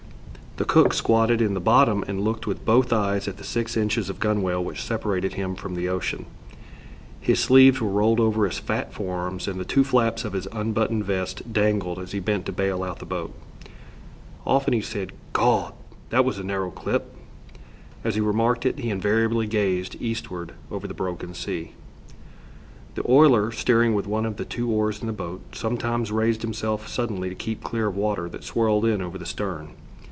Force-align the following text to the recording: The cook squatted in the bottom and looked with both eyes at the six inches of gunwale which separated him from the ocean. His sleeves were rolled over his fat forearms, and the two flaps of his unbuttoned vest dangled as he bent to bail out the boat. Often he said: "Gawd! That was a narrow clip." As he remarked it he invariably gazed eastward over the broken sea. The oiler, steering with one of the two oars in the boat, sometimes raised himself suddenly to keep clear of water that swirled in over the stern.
The 0.57 0.65
cook 0.65 0.93
squatted 0.93 1.41
in 1.41 1.53
the 1.53 1.61
bottom 1.61 2.03
and 2.09 2.19
looked 2.21 2.45
with 2.45 2.65
both 2.65 2.91
eyes 2.91 3.25
at 3.29 3.37
the 3.37 3.43
six 3.43 3.75
inches 3.77 4.09
of 4.09 4.19
gunwale 4.19 4.61
which 4.63 4.83
separated 4.83 5.33
him 5.35 5.55
from 5.55 5.73
the 5.75 5.87
ocean. 5.87 6.25
His 7.21 7.39
sleeves 7.39 7.79
were 7.81 7.89
rolled 7.89 8.19
over 8.19 8.45
his 8.45 8.59
fat 8.59 8.93
forearms, 8.93 9.47
and 9.47 9.57
the 9.59 9.63
two 9.65 9.83
flaps 9.85 10.23
of 10.25 10.33
his 10.33 10.49
unbuttoned 10.51 11.05
vest 11.05 11.51
dangled 11.53 11.97
as 11.99 12.11
he 12.11 12.19
bent 12.19 12.45
to 12.47 12.51
bail 12.51 12.83
out 12.83 12.99
the 12.99 13.05
boat. 13.05 13.33
Often 14.45 14.73
he 14.73 14.81
said: 14.81 15.13
"Gawd! 15.33 15.73
That 16.11 16.25
was 16.25 16.37
a 16.37 16.43
narrow 16.43 16.69
clip." 16.69 17.09
As 18.03 18.15
he 18.15 18.21
remarked 18.21 18.63
it 18.65 18.77
he 18.79 18.89
invariably 18.91 19.47
gazed 19.47 19.95
eastward 20.01 20.51
over 20.69 20.85
the 20.87 20.93
broken 20.93 21.33
sea. 21.33 21.71
The 22.95 23.09
oiler, 23.09 23.51
steering 23.53 23.95
with 23.95 24.05
one 24.05 24.25
of 24.27 24.35
the 24.35 24.45
two 24.45 24.69
oars 24.69 24.99
in 25.01 25.07
the 25.07 25.13
boat, 25.13 25.41
sometimes 25.53 26.11
raised 26.11 26.41
himself 26.43 26.87
suddenly 26.89 27.29
to 27.29 27.35
keep 27.35 27.63
clear 27.63 27.87
of 27.87 27.95
water 27.95 28.27
that 28.29 28.43
swirled 28.43 28.83
in 28.85 29.01
over 29.01 29.17
the 29.17 29.25
stern. 29.25 29.69